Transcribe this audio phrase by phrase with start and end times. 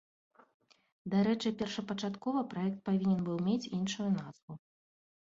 [1.13, 4.57] Дарэчы першапачаткова праект павінен быў мець іншую назву.